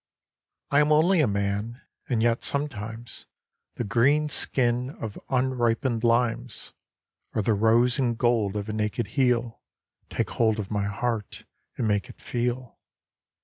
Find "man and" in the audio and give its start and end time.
1.27-2.23